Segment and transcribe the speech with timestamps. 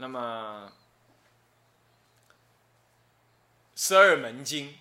[0.00, 0.72] 那么
[3.76, 4.78] 十二门经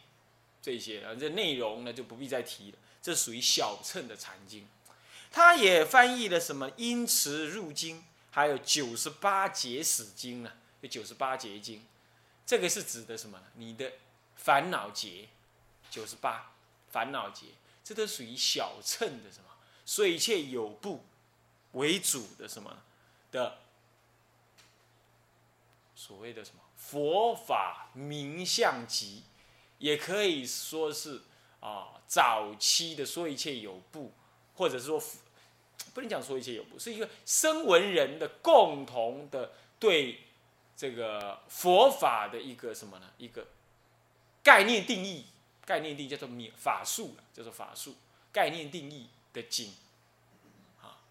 [0.62, 2.78] 这些啊，这内容呢就不必再提了。
[3.02, 4.66] 这属于小乘的禅经。
[5.30, 7.98] 他也翻译了什么《因持入经》，
[8.32, 11.86] 还有九十八节使经啊，有九十八节经。
[12.46, 13.40] 这个是指的什么？
[13.56, 13.92] 你的
[14.36, 15.28] 烦恼劫，
[15.92, 16.54] 九十八
[16.90, 17.48] 烦恼劫，
[17.84, 19.50] 这都属于小乘的什么？
[19.86, 21.04] 所以一切有部
[21.74, 22.82] 为主的什么
[23.32, 23.60] 的
[26.00, 29.24] 所谓的什么佛法名相集，
[29.80, 31.24] 也可以说是
[31.60, 34.14] 啊早期的说一切有部，
[34.56, 34.98] 或者是说
[35.94, 40.22] 不能讲说一切有部，是一个声闻人的共同的对。
[40.80, 43.08] 这个佛法的一个什么呢？
[43.18, 43.46] 一个
[44.42, 45.26] 概念定义，
[45.66, 47.98] 概念定义叫做法法术叫做法术
[48.32, 49.74] 概念定义的经，
[50.82, 51.04] 啊，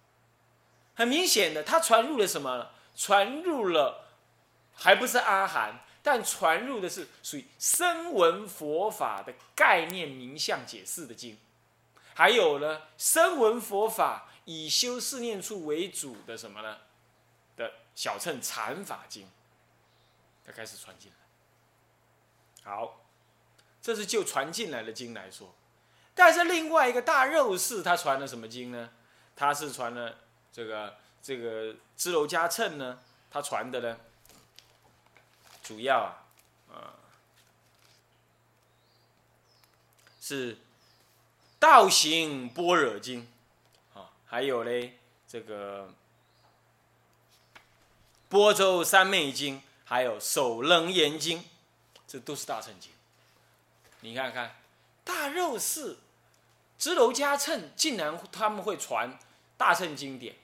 [0.95, 2.71] 很明显的，它传入了什么？
[2.97, 4.08] 传入了，
[4.79, 11.37] 还不是阿含，但传入的是属于声闻佛法的概念名相解释的经，
[12.15, 16.79] 还有呢，声闻佛法以修四念处为主的什么呢？
[17.57, 19.29] 的小乘禅法经。
[20.51, 21.13] 开始传进
[22.65, 23.05] 来，好，
[23.83, 25.55] 这是就传进来的经来说，
[26.15, 28.89] 但是另外一个大肉士他传了什么经呢？
[29.37, 32.99] 他是传了这个这个支娄迦谶呢，
[33.31, 34.01] 他传的呢，
[35.69, 36.97] 主要啊，啊，
[40.19, 40.57] 是
[41.59, 43.31] 道行般若经，
[43.93, 44.97] 啊，还有嘞
[45.29, 45.93] 这个
[48.31, 49.61] 波州三昧经。
[49.85, 51.39] 还有《首楞严经》，
[52.07, 52.93] 这都是大乘经。
[54.01, 54.55] 你看看，
[55.03, 56.01] 大肉寺、
[56.79, 59.19] 支楼迦谶，竟然他们会传
[59.57, 60.37] 大乘经典。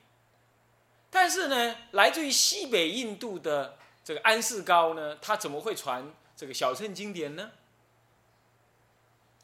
[1.11, 7.51] 但是呢，来自于西北印度的这个安世高呢，他怎么会传这个小乘经典呢？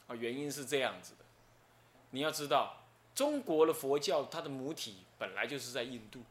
[0.05, 1.25] 啊，原因是这样子的。
[2.11, 2.83] 你要知道，
[3.15, 6.23] 中国的佛教它的母体本来就是在印度，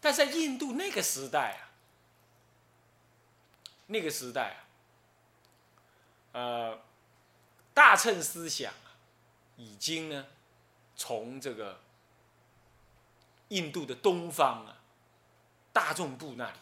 [0.00, 1.68] 但在印度那个时代啊。
[3.88, 4.64] 那个时代啊，
[6.32, 6.80] 呃，
[7.74, 8.96] 大乘思想啊，
[9.56, 10.26] 已经呢，
[10.96, 11.80] 从这个
[13.48, 14.78] 印度的东方啊，
[15.72, 16.58] 大众部那里，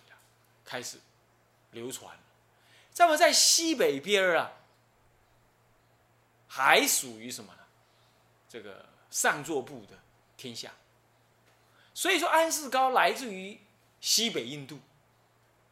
[0.69, 0.99] 开始
[1.71, 2.15] 流传。
[2.93, 4.53] 这么在西北边儿啊，
[6.47, 7.61] 还属于什么呢？
[8.51, 9.97] 这个上座部的
[10.37, 10.75] 天下。
[11.95, 13.59] 所以说，安世高来自于
[13.99, 14.79] 西北印度。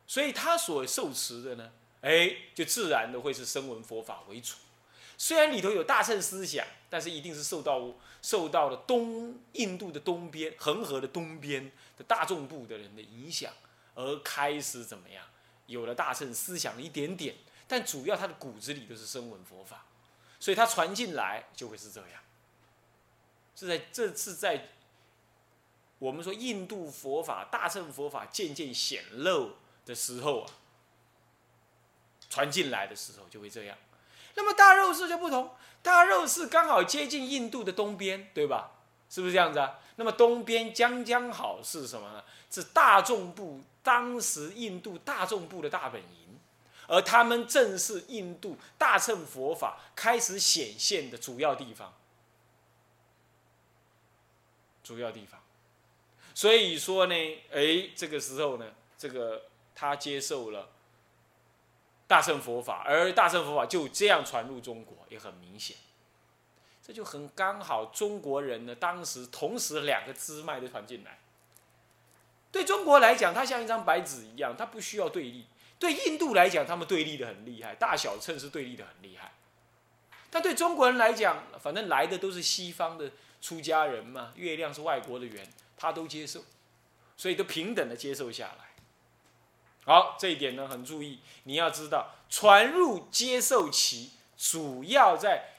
[0.07, 1.71] 所以他所受持的呢，
[2.01, 4.55] 哎，就自然的会是声闻佛法为主。
[5.19, 7.93] 虽然里头有大乘思想，但是一定是受到
[8.23, 13.53] 受到了东印度的东边、恒河的东边的大众部的人的影响，
[13.97, 15.25] 而开始怎么样，
[15.67, 17.34] 有了大乘思想一点点。
[17.67, 19.87] 但主要他的骨子里都是声闻佛法，
[20.39, 22.21] 所以他传进来就会是这样。
[23.57, 24.69] 是在这次在
[25.99, 29.57] 我们说印度佛法、大乘佛法渐渐显露。
[29.87, 30.51] 的时候啊，
[32.28, 33.78] 传进来的时候就会这样。
[34.34, 38.73] 那么大肉氏就不同，大肉氏刚好接近印度的东边，对吧？
[39.09, 39.78] 是不是这样子啊？
[39.95, 42.25] 那么东边将将好是什么呢？
[42.51, 46.41] 是大众部，当时印度大众部的大本营，
[46.88, 51.94] 而他们正是印度大乘佛法开始显现的主要地方，
[54.82, 55.41] 主要地方。
[56.34, 57.14] 所以说呢，
[57.52, 59.44] 哎，这个时候呢，这个。
[59.78, 60.70] 他接受了
[62.06, 65.76] 大乘佛法，而大乘佛法就这样传入中国，也很明显。
[66.82, 71.18] 这就很刚好，中国人呢，当时同时两个支脉都传进来。
[72.53, 75.45] 对中国来讲，它像一张白纸一样，它不需要对立；
[75.79, 79.33] 对印度来讲，他们对立的很厉害，大小乘是对立的很厉害。
[80.31, 85.47] 但对中国人来讲，反正来的都是西方的出家人嘛，月亮是外国的圆，
[85.77, 86.45] 他都接受，
[87.17, 88.67] 所以都平等的接受下来。
[89.84, 91.21] 好，这一点呢很注意。
[91.45, 95.51] 你要知道，传入接受期主要在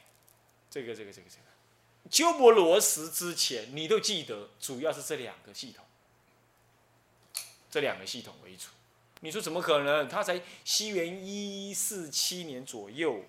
[0.69, 1.43] 这个、这个、这个、这个
[2.09, 5.85] 鸠摩罗什之前，你都记得，主要是这两个系统，
[7.69, 8.67] 这两个系统为主。
[9.21, 10.07] 你说怎么可能？
[10.07, 13.23] 他才西元一四七年左右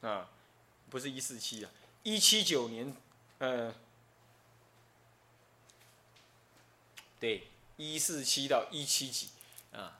[0.00, 0.28] 啊，
[0.90, 1.70] 不是一四七啊，
[2.02, 2.96] 一七九年，
[3.38, 3.74] 呃。
[7.20, 9.30] 对，一四七到一七几
[9.72, 9.98] 啊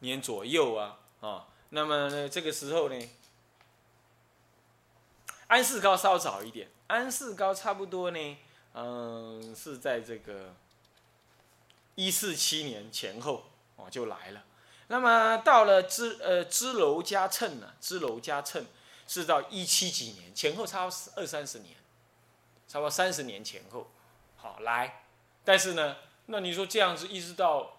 [0.00, 3.08] 年左右啊啊，那么呢这个时候呢，
[5.46, 8.36] 安世高稍早一点，安世高差不多呢，
[8.76, 10.52] 嗯，是在这个
[11.94, 13.44] 一四七年前后
[13.76, 14.44] 哦就来了。
[14.88, 18.66] 那么到了支呃支娄加称呢，支娄加称
[19.06, 21.76] 是到一七几年前后，差不多二三十年，
[22.66, 23.86] 差不多三十年前后，
[24.36, 25.04] 好来。
[25.44, 25.96] 但是呢，
[26.26, 27.78] 那你说这样子一直到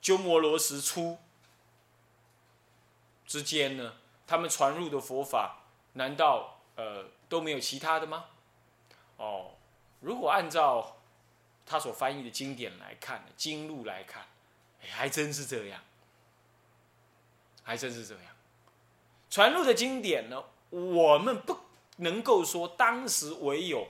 [0.00, 1.18] 鸠摩罗什初
[3.26, 3.96] 之间呢，
[4.26, 8.24] 他们传入的佛法难道呃都没有其他的吗？
[9.18, 9.50] 哦。
[10.00, 10.96] 如果按照
[11.64, 14.24] 他所翻译的经典来看，经录来看，
[14.82, 15.80] 哎，还真是这样，
[17.62, 18.24] 还真是这样。
[19.30, 21.56] 传入的经典呢，我们不
[21.96, 23.86] 能够说当时唯有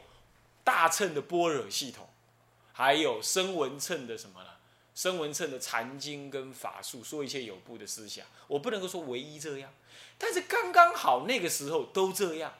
[0.62, 2.08] 大乘的般若系统，
[2.72, 4.50] 还有声闻乘的什么呢？
[4.94, 9.72] 声闻乘的禅经跟法术，说一切有部的思想，我不能够说唯一这样，
[10.18, 12.52] 但是刚刚好那个时候都这样，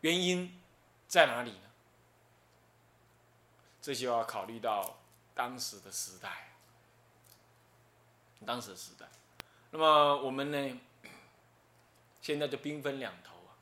[0.00, 0.58] 原因
[1.06, 1.65] 在哪里呢？
[3.86, 4.98] 这就要考虑到
[5.32, 6.48] 当时的时代，
[8.44, 9.06] 当时的时代。
[9.70, 10.80] 那么我们呢，
[12.20, 13.54] 现在就兵分两头啊。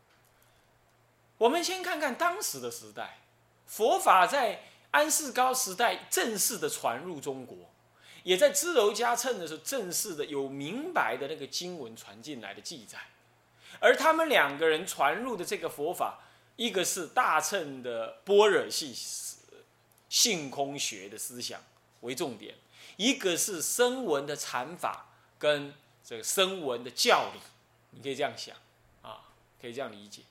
[1.37, 3.19] 我们先看看当时的时代，
[3.67, 4.62] 佛法在
[4.93, 7.59] 安世高时代正式的传入中国，
[8.23, 12.99] 也在支娄迦谶的时候正式的有明白的那个经文传进来的记载。
[13.79, 16.21] 而他们两个人传入的这个佛法，
[16.56, 18.94] 一个是大乘的般若系。
[20.14, 21.61] 性空学的思想
[22.02, 22.55] 为重点，
[22.96, 25.08] 一个是声闻的禅法
[25.40, 25.75] 跟
[26.05, 27.40] 这个声闻的教理，
[27.90, 28.55] 你可以这样想
[29.02, 29.26] 啊，
[29.61, 30.22] 可以这样理解。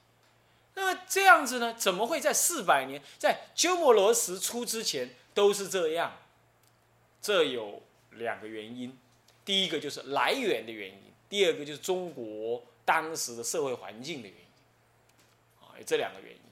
[0.75, 6.17] 那么这样子呢，怎么会在四百年，在鸠摩罗什出之前都是这样？
[7.21, 8.97] 这有两个原因，
[9.43, 14.45] 第一个就是来源的原因，第二个就是中国当时的社会环境的原因，
[15.59, 16.42] 啊，有这两个原因。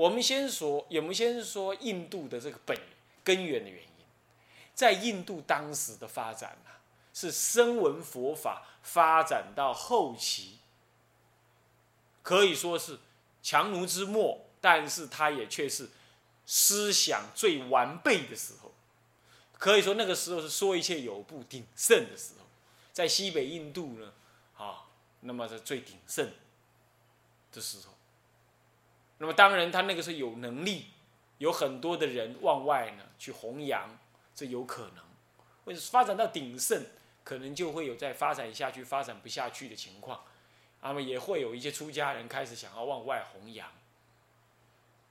[0.00, 2.74] 我们先说，我们先说印度的这个本
[3.22, 4.06] 根源的原因，
[4.74, 6.80] 在印度当时的发展啊，
[7.12, 10.56] 是声闻佛法发展到后期，
[12.22, 12.98] 可以说是
[13.42, 15.90] 强弩之末，但是它也却是
[16.46, 18.72] 思想最完备的时候，
[19.58, 22.46] 可以说那个时候是说一切有部鼎盛的时候，
[22.90, 24.14] 在西北印度呢，
[24.56, 24.86] 啊，
[25.20, 26.32] 那么是最鼎盛
[27.52, 27.99] 的时候。
[29.22, 30.86] 那么当然，他那个时候有能力，
[31.36, 33.98] 有很多的人往外呢去弘扬，
[34.34, 35.04] 这有可能。
[35.62, 36.86] 或者发展到鼎盛，
[37.22, 40.24] 可能就会有再发展下去、发展不下去的情况。
[40.80, 43.70] 那么也会有一些出家人开始想要往外弘扬。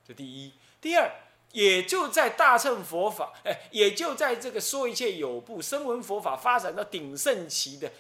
[0.04, 1.12] 这第一，第二，
[1.52, 7.92] 也就在大乘佛法，哎，也就在这个说一切有部声闻佛法发展到鼎盛期的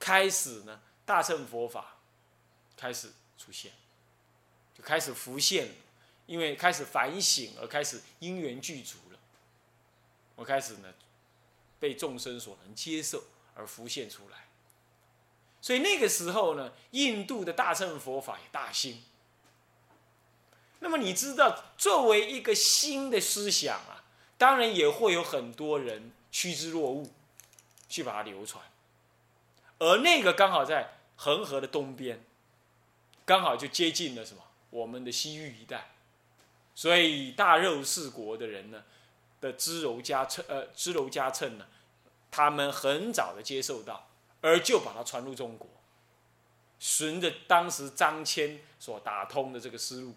[0.00, 1.98] 开始呢，大乘佛法
[2.76, 3.70] 开始出现。
[4.76, 5.74] 就开始浮现了，
[6.26, 9.18] 因为开始反省而开始因缘具足了。
[10.36, 10.92] 我开始呢，
[11.78, 13.24] 被众生所能接受
[13.54, 14.48] 而浮现出来。
[15.60, 19.02] 所以那个时候呢，印度的大乘佛法也大兴。
[20.80, 24.02] 那么你知道，作为一个新的思想啊，
[24.36, 27.08] 当然也会有很多人趋之若鹜，
[27.88, 28.64] 去把它流传。
[29.78, 32.24] 而那个刚好在恒河的东边，
[33.24, 34.42] 刚好就接近了什么？
[34.72, 35.90] 我们的西域一带，
[36.74, 38.82] 所以大肉氏国的人呢，
[39.38, 41.66] 的支柔加称呃支柔加称呢，
[42.30, 44.08] 他们很早的接受到，
[44.40, 45.68] 而就把它传入中国，
[46.78, 50.14] 循着当时张骞所打通的这个思路，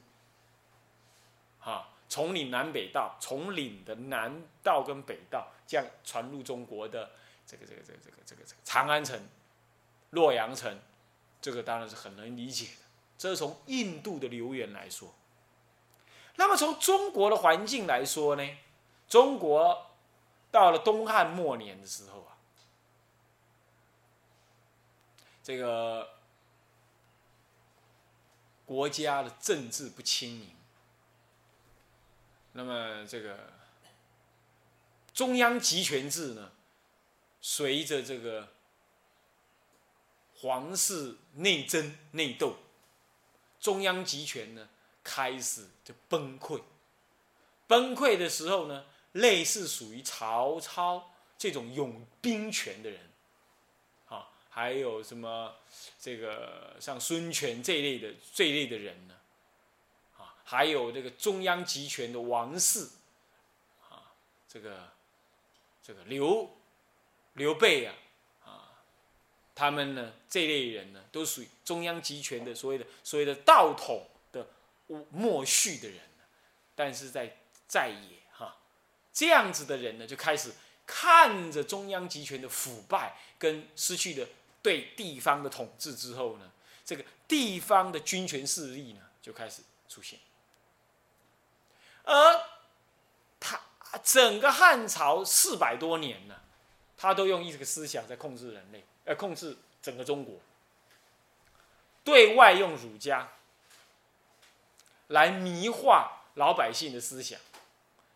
[1.59, 7.11] 啊，从岭南北道，从岭的南道跟北道这样传入中国的
[7.45, 9.21] 这个这个这个这个这个这个长安城、
[10.11, 10.79] 洛阳城，
[11.41, 12.84] 这个当然是很能理解的。
[13.17, 15.13] 这是从印度的流源来说，
[16.35, 18.57] 那么从中国的环境来说呢？
[19.07, 19.91] 中国
[20.51, 22.35] 到了东汉末年的时候啊，
[25.41, 26.09] 这个
[28.65, 30.49] 国家的政治不清明，
[32.51, 33.53] 那么这个
[35.13, 36.51] 中央集权制呢，
[37.39, 38.49] 随着这个
[40.35, 42.57] 皇室内争内斗。
[43.65, 44.69] 中央集权呢，
[45.03, 46.61] 开始就崩溃。
[47.65, 52.99] 崩溃的时候呢，类似属于曹操这种拥兵权的人，
[54.07, 55.55] 啊，还有什么
[55.99, 59.15] 这个像孙权这一类的这一类的人呢，
[60.19, 62.87] 啊，还有这个中央集权的王室，
[63.89, 64.13] 啊，
[64.47, 64.91] 这个
[65.81, 66.55] 这个刘
[67.33, 67.95] 刘备啊。
[69.55, 74.45] 他们呢，这类人呢，都属于中央集权的所谓的所谓的道统的
[75.11, 75.99] 末序的人，
[76.75, 78.57] 但是在在野哈，
[79.13, 80.51] 这样子的人呢，就开始
[80.85, 84.27] 看着中央集权的腐败跟失去的
[84.61, 86.51] 对地方的统治之后呢，
[86.83, 90.19] 这个地方的军权势力呢就开始出现，
[92.03, 92.41] 而
[93.39, 93.59] 他
[94.03, 96.35] 整个汉朝四百多年呢，
[96.97, 100.35] 他都用一个思想在控制人类，呃，控制整个中国，
[102.03, 103.31] 对外用儒家
[105.07, 106.11] 来迷化。
[106.35, 107.39] 老百姓的思想，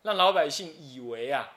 [0.02, 1.54] 让老百姓以为啊，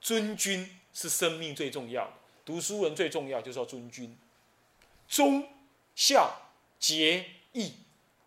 [0.00, 2.12] 尊君是生命最重要的。
[2.42, 4.16] 读书人最重要就是要尊君，
[5.06, 5.46] 忠、
[5.94, 6.40] 孝、
[6.80, 7.74] 节、义，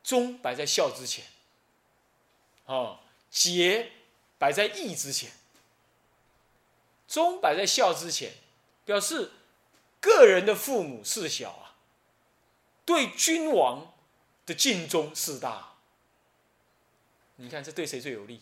[0.03, 1.25] 忠摆在孝之前，
[2.67, 2.99] 啊，
[3.31, 3.91] 节
[4.37, 5.31] 摆在义之前，
[7.07, 8.33] 忠摆在孝之前，
[8.85, 9.31] 表示
[9.99, 11.75] 个人的父母事小啊，
[12.85, 13.93] 对君王
[14.45, 15.73] 的敬忠事大。
[17.35, 18.41] 你看这对谁最有利？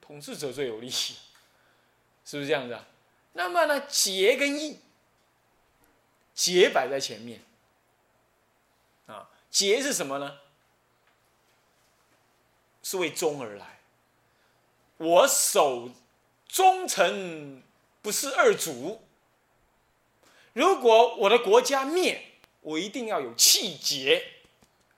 [0.00, 1.16] 统治者最有利，是
[2.24, 2.86] 不是这样子啊？
[3.34, 4.80] 那么呢，节跟义，
[6.34, 7.42] 节摆在前面，
[9.06, 10.38] 啊，节是什么呢？
[12.82, 13.80] 是为忠而来。
[14.98, 15.90] 我守
[16.46, 17.62] 忠诚
[18.02, 19.02] 不是二主。
[20.52, 22.22] 如果我的国家灭，
[22.60, 24.22] 我一定要有气节。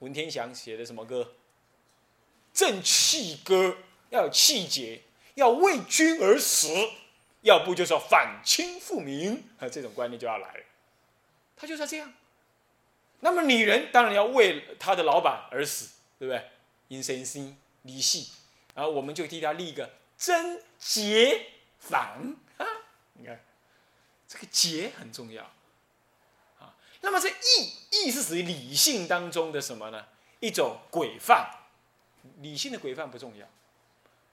[0.00, 1.34] 文天祥写的什么歌？
[2.52, 3.78] 正气歌
[4.10, 5.02] 要有气节，
[5.34, 6.68] 要为君而死，
[7.40, 9.68] 要不就是反清复明啊！
[9.68, 10.64] 这种观念就要来了。
[11.56, 12.12] 他就是要这样。
[13.20, 16.44] 那么女人当然要为她的老板而死，对不对？
[16.88, 18.30] 因身心离系，
[18.74, 21.46] 然后我们就替他立一个贞节
[21.78, 22.66] 坊啊！
[23.14, 23.42] 你看，
[24.34, 25.44] 这个节很重要
[26.58, 26.74] 啊。
[27.02, 30.06] 那么这义义是属于理性当中的什么呢？
[30.40, 31.60] 一种规范。
[32.40, 33.46] 理性的规范不重要，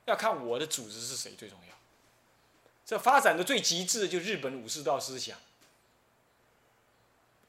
[0.05, 1.75] 要看我的组织是谁最重要。
[2.86, 5.38] 这发展的最极致的就日本武士道思想，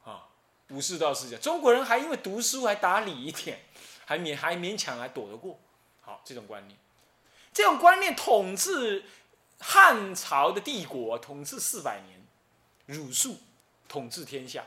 [0.05, 0.27] 啊，
[0.71, 3.61] 武士道思想，中国人还因为读书还打理一点，
[4.05, 5.61] 还勉还勉强还躲得过。
[6.01, 6.77] 好，这种观念，
[7.53, 9.05] 这种观念统治
[9.61, 12.22] 汉朝的帝国，统治四百年，
[12.93, 13.39] 儒术
[13.89, 14.67] 统治天下，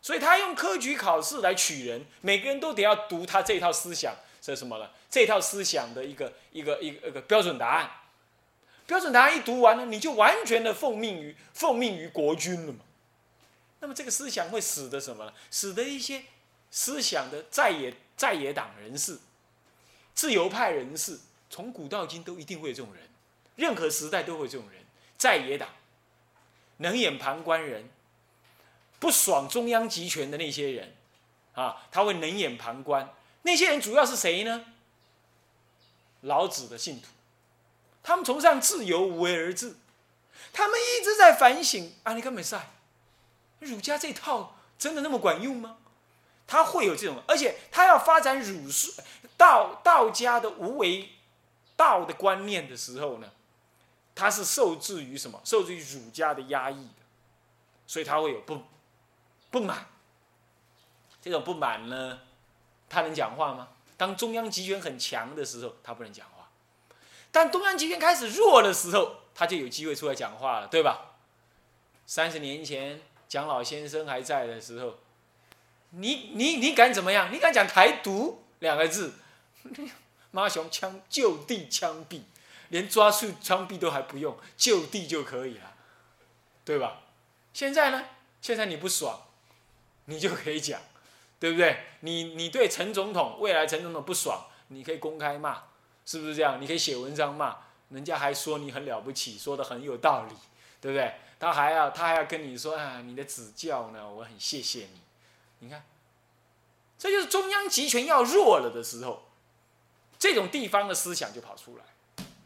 [0.00, 4.14] 所以他用科举考试来取人，每个人都得要读他这套思想。
[4.40, 4.94] 这什么了？
[5.10, 7.90] 这套思想的一个一个一个一个标准答案，
[8.86, 12.78] 标准答案一读完了，你就完全的奉命于奉命于国君了嘛。
[13.80, 15.32] 那么这个思想会使得什么呢？
[15.50, 16.22] 使得一些
[16.70, 19.18] 思想的在野在野党人士、
[20.14, 21.18] 自由派人士，
[21.50, 23.02] 从古到今都一定会有这种人，
[23.56, 24.82] 任何时代都会有这种人，
[25.18, 25.68] 在野党、
[26.78, 27.88] 冷眼旁观人、
[28.98, 30.96] 不爽中央集权的那些人，
[31.54, 33.14] 啊，他会冷眼旁观。
[33.42, 34.64] 那些人主要是谁呢？
[36.22, 37.06] 老子的信徒，
[38.02, 39.76] 他们崇尚自由，无为而治，
[40.52, 41.94] 他们一直在反省。
[42.02, 42.58] 啊，你根本是，
[43.60, 45.78] 儒家这套真的那么管用吗？
[46.46, 48.92] 他会有这种，而且他要发展儒术、
[49.36, 51.10] 道道家的无为
[51.76, 53.30] 道的观念的时候呢，
[54.18, 55.40] 他是受制于什么？
[55.44, 57.04] 受制于儒家的压抑的，
[57.86, 58.60] 所以他会有不
[59.52, 59.86] 不满。
[61.22, 62.20] 这种不满呢？
[62.88, 63.68] 他能讲话吗？
[63.96, 66.48] 当中央集权很强的时候，他不能讲话；
[67.30, 71.16] 但中央集权开始弱的时候，他就有机会出来讲话了，对吧？
[72.06, 74.98] 三十年前蒋老先生还在的时候，
[75.90, 77.32] 你你你敢怎么样？
[77.32, 79.14] 你敢讲台独两个字？
[80.30, 82.20] 妈熊枪就地枪毙，
[82.68, 85.74] 连抓住枪毙都还不用，就地就可以了，
[86.64, 87.00] 对吧？
[87.52, 88.04] 现在呢？
[88.40, 89.22] 现在你不爽，
[90.06, 90.80] 你就可以讲。
[91.40, 91.84] 对不对？
[92.00, 95.62] 你你对陈总统未来陈总统不爽，你可以公开骂，
[96.04, 96.60] 是不是这样？
[96.60, 97.58] 你可以写文章骂，
[97.90, 100.34] 人家还说你很了不起，说的很有道理，
[100.80, 101.14] 对不对？
[101.38, 105.00] 他还要他还要跟你说啊，你的指教呢，我很谢谢你。
[105.60, 105.84] 你看，
[106.98, 109.28] 这就是中央集权要弱了的时候，
[110.18, 111.84] 这种地方的思想就跑出来。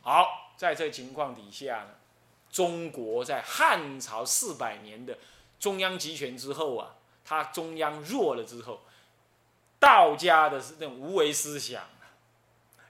[0.03, 1.95] 好，在这情况底下呢，
[2.51, 5.17] 中国在汉朝四百年的
[5.59, 6.97] 中央集权之后啊。
[7.25, 8.81] 他中央弱了之后，
[9.79, 11.85] 道家的是那种无为思想，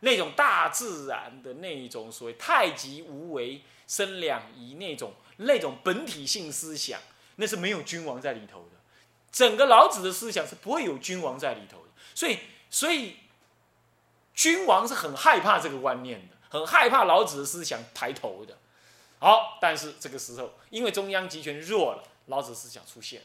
[0.00, 6.99] 那种大自然的那种所谓太极无为生两仪那种那种本体性思想，
[7.37, 8.81] 那是没有君王在里头的。
[9.31, 12.38] 整个老子的思想是不会有君王在里头的，所以
[12.71, 13.16] 所以
[14.35, 18.59] 君王是很害怕这个观念的，很害怕老子的思想抬头的。
[19.18, 23.23] 好，但是这个时候因为中央集权弱了，老子思想出现。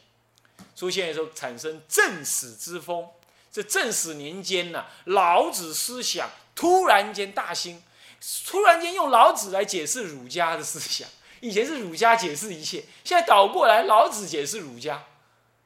[0.73, 3.05] 出现的时候产生正史之风，
[3.51, 7.83] 这正史年间呢，老子思想突然间大兴，
[8.45, 11.05] 突然间用老子来解释儒家的思想。
[11.41, 15.03] 以前是儒家解释一切，现在倒过来老子解释儒家，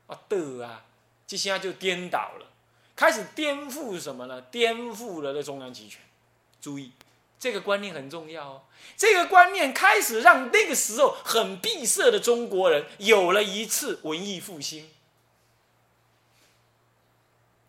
[0.08, 0.84] 啊的啊，
[1.28, 2.48] 这现在就颠倒了，
[2.96, 4.42] 开始颠覆什么呢？
[4.42, 6.02] 颠覆了那中央集权。
[6.60, 6.92] 注意，
[7.42, 8.62] 这个观念很重要哦。
[8.96, 14.92] 这个观念开始让那个时候很闭塞的中国人有了一次文艺复兴，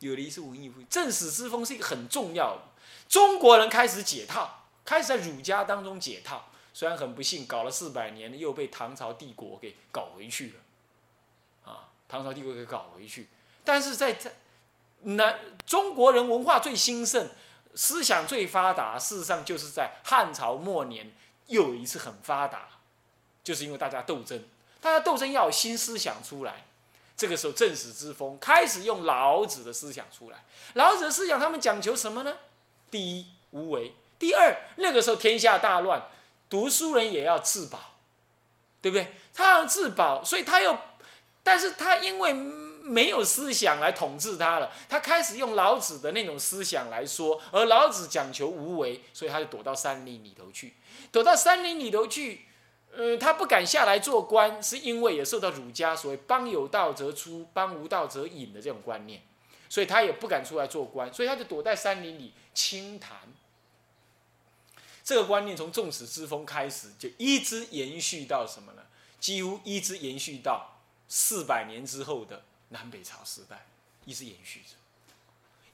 [0.00, 0.87] 有了一次文艺复兴。
[0.91, 2.62] 正史之风是一个很重要的，
[3.09, 6.50] 中国人开始解套，开始在儒家当中解套。
[6.75, 13.29] 虽然很不幸，搞了四百年，又被唐朝帝国给搞回去了，啊，唐朝帝国给搞回去。
[13.64, 14.35] 但是在在
[15.02, 17.31] 南中国人文化最兴盛、
[17.75, 21.12] 思想最发达，事实上就是在汉朝末年
[21.47, 22.69] 又一次很发达，
[23.43, 24.45] 就是因为大家斗争，
[24.81, 26.64] 大家斗争要有新思想出来。
[27.17, 30.45] 这个时候正史之风开始用老子的思想出来。
[30.75, 32.37] 老子的思想他们讲求什么呢？
[32.91, 36.02] 第一，无为；第二，那个时候天下大乱。
[36.49, 37.79] 读书人也要自保，
[38.83, 39.14] 对不对？
[39.33, 40.76] 他要自保，所以他又，
[41.43, 42.35] 但是他因为
[42.83, 50.75] 没有思想来统治他了，他开始用老子的那种思想来说，而老子讲求无为，所以他就躲到山林里头去，
[51.11, 52.47] 躲到山林里头去，
[52.95, 59.23] 呃，他不敢下来做官，是因为也受到儒家所谓“邦有道则出，邦无道则隐”的这种观念，
[59.69, 63.17] 所以他也不敢出来做官，所以他就躲在山林里清谈。
[65.05, 68.83] 这个观念从众矢之风开始，就一直延续到什么呢？
[69.19, 73.67] 几乎一直延续到四百年之后的南北朝时代，
[74.05, 74.75] 一直延续着。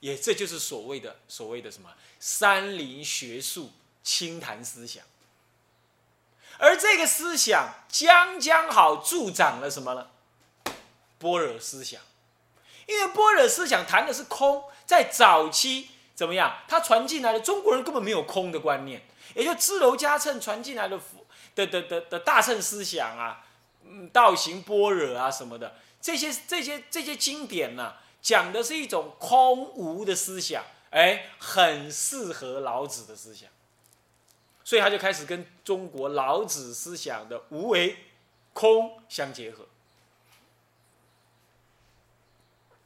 [0.00, 1.90] 也这就是所谓的所谓的什么
[2.20, 3.72] 山林学术
[4.04, 5.02] 清谈思想。
[6.58, 10.08] 而这个思想将将好助长了什么呢？
[11.18, 12.00] 般若思想，
[12.86, 16.58] 因为般若思想谈的是空，在早期怎么样？
[16.68, 19.02] 它传进来的中国人根本没有空的观念。
[19.34, 21.24] 也就支娄迦谶传进来的佛
[21.54, 23.46] 的的的的大乘思想啊，
[23.84, 33.48] 嗯，道行般若啊什么的，这些这些这些经典呢，讲的是一种空无的思想，哎，很适合老子的思想，
[34.64, 37.96] 所以他就开始跟中国老子思想的无为
[38.52, 39.66] 空相结合。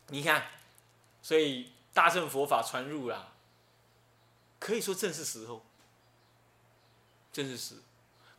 [0.08, 0.46] 你看，
[1.22, 3.32] 所以大乘佛法传入了，
[4.58, 5.64] 可以说正是时候。
[7.32, 7.76] 正是时，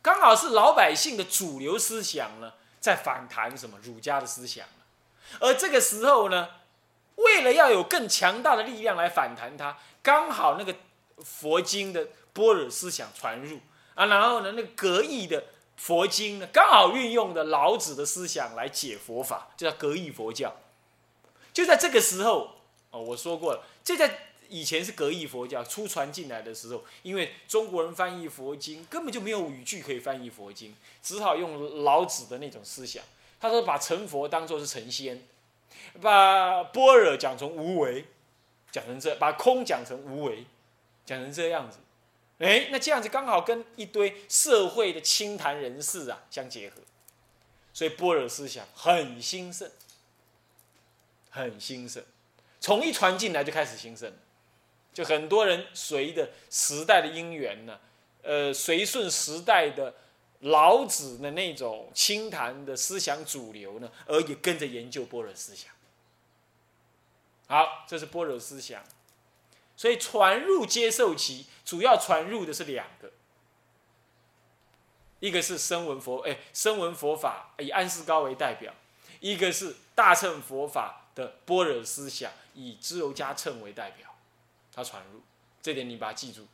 [0.00, 2.52] 刚好是老百姓的主流思想呢，
[2.84, 4.66] 在反弹什么儒家的思想
[5.40, 6.50] 而这个时候呢，
[7.14, 10.76] 为了要有更强大的力量来反弹它，刚好那个
[11.24, 13.60] 佛经的般若思想传入
[13.94, 15.44] 啊，然后呢，那个格义的
[15.78, 20.54] 佛经呢，刚好运用的老子的思想来解佛法，就叫格义佛教。
[21.54, 22.50] 就在这个时候，
[22.90, 24.33] 哦，我说过了，就在。
[24.48, 33.02] 以前是格义佛教初传进来的时候，因为中国人翻译佛经根本就没有语句可以翻译佛经，只好用老子的那种思想。
[33.40, 35.22] 他说把成佛当做是成仙，
[36.00, 38.06] 把般若讲成无为，
[38.72, 40.46] 讲成这，把空讲成无为，
[41.04, 41.78] 讲成这样子。
[42.38, 46.76] 哎，那这样子刚好跟一堆社会的清谈人士啊相结合，
[47.72, 49.70] 所以般若思想很兴盛，
[51.30, 52.02] 很兴盛，
[52.60, 54.12] 从一传进来就开始兴盛。
[54.94, 57.78] 就很多人随着时代的因缘呢，
[58.22, 59.92] 呃，随顺时代的
[60.40, 65.72] 老子的那种清谈的思想主流呢，而也跟着研究般若思想。
[67.48, 68.84] 好，这是般若思想，
[69.76, 73.10] 所以传入接受期，主要传入的是两个，
[75.18, 78.72] 一个是声闻佛，哎，声闻佛法以安世高为代表，
[79.18, 84.13] 一个是大乘佛法的般若思想以支娄迦谶为代表。
[84.74, 85.22] 它传入，
[85.62, 86.46] 这点你把它记住。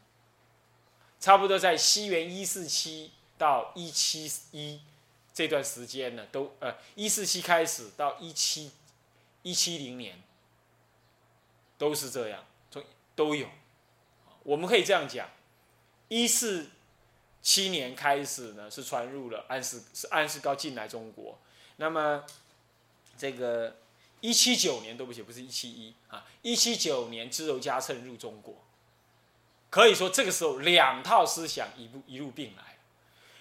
[1.18, 4.80] 差不多在西元一四七到一七一
[5.32, 8.72] 这段时间呢，都呃一四七开始到一七
[9.42, 10.22] 一七零年，
[11.78, 13.48] 都是这样，从都有。
[14.42, 15.28] 我们可以这样讲，
[16.08, 16.68] 一四
[17.40, 21.38] 七年开始呢，是传入了安世是安世高进来中国，
[21.76, 22.24] 那么
[23.16, 23.76] 这个。
[24.20, 28.64] 一七九年，对不起，不是一七一啊，一七九年，支娄迦谶入中国，
[29.70, 32.76] 可以说这个时候两套思想一路一路并来。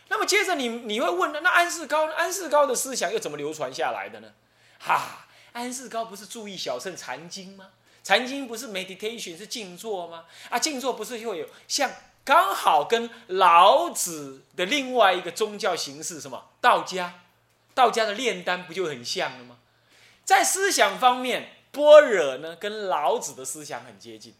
[0.07, 4.33] 那么接着你你会问了那安世高安世高的思想又怎么流传下来的呢？
[4.79, 7.69] 哈，安世高不是注意小乘禅经吗？
[8.03, 10.25] 禅经不是 meditation 是静坐吗？
[10.49, 11.91] 啊，静坐不是会有像
[12.23, 17.21] 刚好跟老子的另外一个宗教形式什么道家，
[17.75, 19.58] 道家的炼丹不就很像了吗？
[20.29, 24.35] 在思想方面，般若呢跟老子的思想很接近，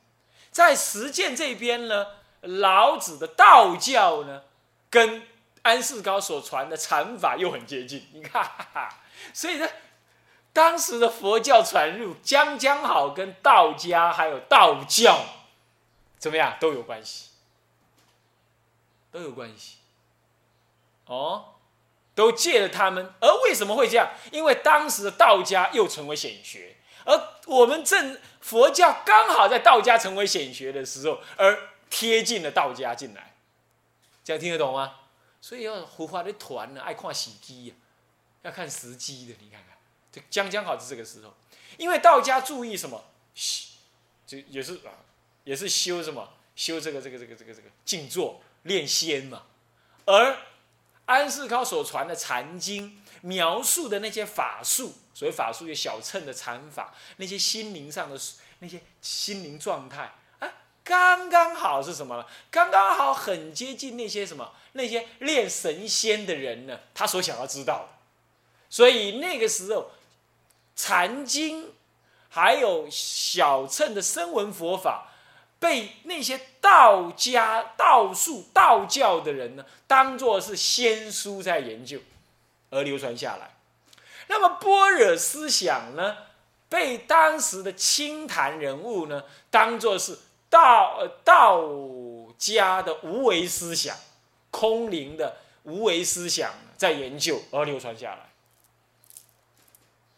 [0.52, 2.06] 在实践这边呢，
[2.42, 4.44] 老子的道教呢
[4.92, 5.24] 跟
[5.64, 8.08] 安世高所传的禅法又很接近。
[8.14, 8.48] 你看，
[9.34, 9.68] 所以呢，
[10.54, 15.26] 当时的佛教传入，将将好跟道家还有道教
[16.20, 17.30] 怎么样都有关系，
[19.12, 19.78] 都有关系。
[21.08, 21.56] 哦。
[22.20, 24.12] 都借了他们，而为什么会这样？
[24.30, 33.36] 因为当时的道家又成为显学，而我们正佛教刚好在道家成为显学的时候，而贴近了道家进来，
[34.22, 34.98] 这样听得懂吗？
[35.40, 37.76] 所以要胡话的团呢，爱看时机呀，
[38.42, 39.36] 要看时机的。
[39.40, 39.78] 你看看，
[40.12, 41.34] 这将将好是这个时候，
[41.78, 43.02] 因为道家注意什么？
[44.28, 44.92] 就也是啊，
[45.46, 46.34] 也是修什么？
[46.58, 49.44] 修这个这个这个这个这个静坐练仙嘛，
[50.04, 50.38] 而。
[51.10, 58.16] 安世高所传的禅经描述的那些法术，所谓法术有小乘的禅法，那些心灵上的
[58.60, 60.48] 那些心灵状态，啊，
[60.84, 62.26] 刚刚好是什么呢？
[62.52, 66.80] 刚刚好很接近那些什么那些练神仙的人呢？
[66.94, 67.90] 他所想要知道的。
[68.70, 69.90] 所以那个时候，
[70.76, 71.74] 禅经
[72.30, 75.08] 还有小乘的声闻佛法。
[75.60, 82.00] 被那些道家、道术、道教的人呢，当做是仙书在研究，
[82.70, 83.56] 而流传下来。
[84.28, 86.18] 那么般若思想呢，
[86.70, 90.18] 被当时的清谈人物呢，当做是
[90.50, 91.68] 道道
[92.38, 93.98] 家的无为思想、
[94.52, 98.30] 空灵的无为思想在研究而流传下来。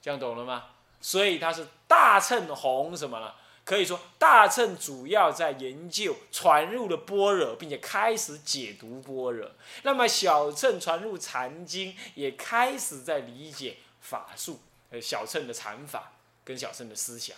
[0.02, 0.66] 这样懂了吗？
[1.00, 3.36] 所以他是大乘红什么了？
[3.72, 9.50] 可以说，大乘主要在研究传入的般若，并且开始解读般若。
[9.84, 16.12] 那么小乘传入禅经，也开始在理解法术，呃，小乘的禅法
[16.44, 17.38] 跟小乘的思想。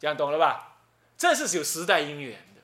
[0.00, 0.78] 这样懂了吧？
[1.18, 2.62] 这是有时代因缘的，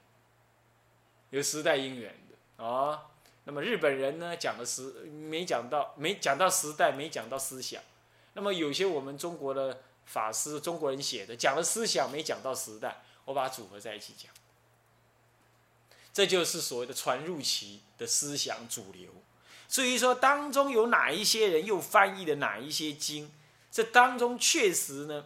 [1.28, 3.08] 有时代因缘的啊。
[3.44, 7.82] 那么日本人呢，讲的时没讲到，没讲到时代，没讲到思想。
[8.32, 9.82] 那么有些我们中国的。
[10.06, 14.30] 法师，中国人写的，讲了思想，没讲到时代，我把它组合在一起讲。
[16.12, 19.10] 这就是所谓的传入期的思想主流。
[19.68, 23.32] 至于说当中有哪一些人又翻译了哪一些经，
[23.70, 25.24] 这当中确实呢，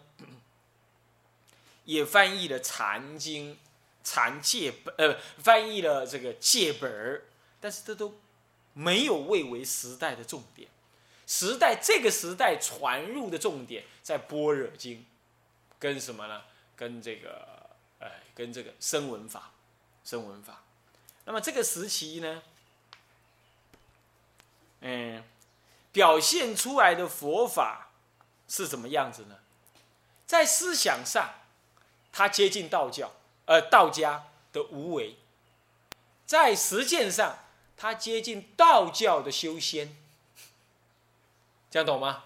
[1.84, 3.58] 也翻译了禅经、
[4.04, 7.24] 禅戒本，呃，翻译了这个戒本儿，
[7.60, 8.14] 但是这都
[8.72, 10.68] 没有位为时代的重点。
[11.26, 15.04] 时代这个时代传入的重点在般若经，
[15.78, 16.42] 跟什么呢？
[16.76, 19.50] 跟这个，哎，跟这个声闻法，
[20.04, 20.62] 声闻法。
[21.24, 22.42] 那么这个时期呢，
[24.82, 25.24] 嗯，
[25.90, 27.90] 表现出来的佛法
[28.46, 29.38] 是什么样子呢？
[30.26, 31.34] 在思想上，
[32.12, 33.12] 它接近道教，
[33.46, 35.16] 呃，道家的无为；
[36.24, 37.38] 在实践上，
[37.76, 39.96] 它接近道教的修仙。
[41.76, 42.24] 这样懂吗？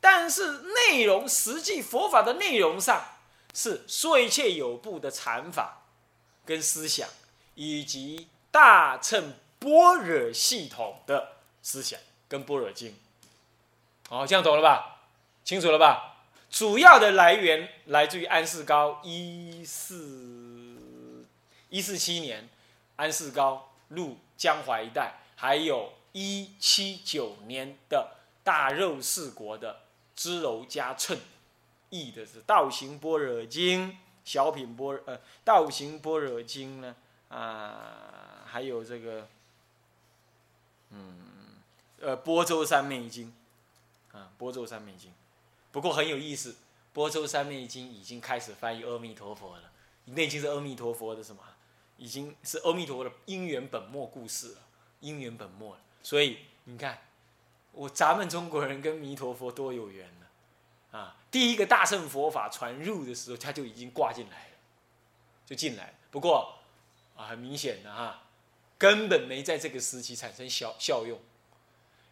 [0.00, 3.00] 但是内容实际佛法的内容上
[3.54, 5.82] 是说一切有部的禅法
[6.44, 7.08] 跟思想，
[7.54, 12.96] 以及大乘般若系统的思想跟般若经。
[14.08, 15.02] 好，这样懂了吧？
[15.44, 16.16] 清楚了吧？
[16.50, 21.24] 主要的来源来自于安世高一四
[21.68, 22.48] 一四七年，
[22.96, 25.92] 安世高入江淮一带，还有。
[26.20, 29.82] 一七九年的大肉四国的
[30.16, 31.16] 支娄迦谶
[31.90, 33.92] 译的是《道行般若经》，
[34.24, 36.96] 小品般呃《道行般若经》呢
[37.28, 39.28] 啊，还有这个
[40.90, 41.14] 嗯
[42.00, 43.32] 呃《波州三昧经》
[44.18, 45.10] 啊，《波州三昧经》。
[45.70, 46.50] 不过很有意思，
[46.92, 49.70] 《波州三昧经》已经开始翻译阿弥陀佛了，
[50.06, 51.40] 那经是阿弥陀佛的什么？
[51.96, 54.58] 已经是阿弥陀佛的因缘本末故事了，
[54.98, 55.80] 因缘本末了。
[56.02, 56.98] 所以你看，
[57.72, 64.56] 我咱们中国人跟弥陀佛多有缘呢，啊，第一个大乘佛法传入的时候，他就已经挂进来了，
[65.44, 65.94] 就进来。
[66.10, 66.54] 不过
[67.16, 68.22] 啊，很明显的哈，
[68.78, 71.18] 根本没在这个时期产生效效用，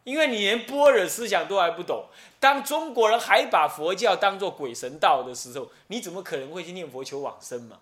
[0.04, 2.08] 因为你连般若思想都还不懂。
[2.38, 7.80] 当中国人还把佛教当做鬼神道的时候，你怎么可能会去念佛求往生嘛？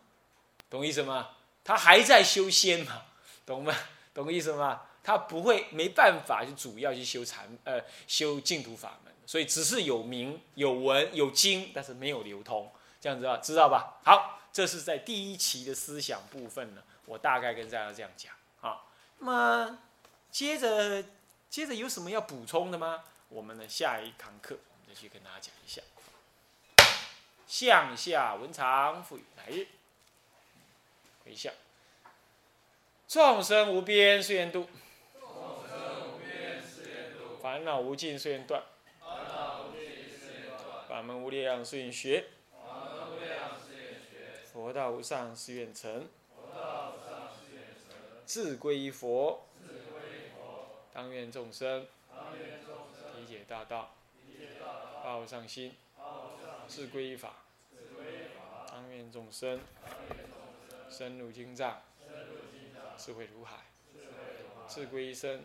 [0.71, 1.31] 懂意思吗？
[1.65, 3.03] 他还在修仙嘛？
[3.45, 3.75] 懂吗？
[4.13, 4.83] 懂意思吗？
[5.05, 14.01] 他不会没办法去主要去修禅呃修净土法门，所以只是有名有文有经，但是没有流通，这样子啊，知道吧？
[14.03, 18.83] 好，这是在第一期的思想部分呢，我大概跟大家这样讲啊。
[19.19, 19.79] 那么
[20.31, 21.05] 接着
[21.51, 23.05] 接着有什么要补充的吗？
[23.29, 25.83] 我们的下一堂课我们再去跟大家讲一下。
[27.47, 29.67] 向下文长赋予来日。
[31.25, 31.53] 回向，
[33.09, 34.69] 众生无边誓愿度，
[37.45, 38.63] 烦恼无尽誓愿断，
[40.89, 42.25] 法门无量誓愿学，
[44.51, 46.09] 佛道无上誓愿成，
[48.25, 49.45] 自归依佛，
[50.91, 51.87] 当愿众生。
[53.19, 53.95] 理解大道，
[55.05, 55.75] 报上心，
[56.67, 57.45] 自归依法，
[58.73, 59.61] 当愿众生。
[60.89, 61.83] 深入经藏，
[62.97, 63.65] 智慧如海，
[64.67, 65.45] 智归一生，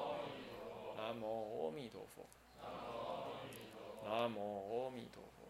[1.01, 2.23] 南无阿弥陀佛
[4.05, 5.40] 南无阿弥陀佛